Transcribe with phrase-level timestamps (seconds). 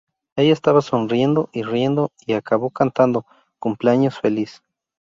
[0.35, 3.27] Ella estaba sonriendo y riendo y acabó cantando
[3.59, 4.63] "Cumpleaños Feliz".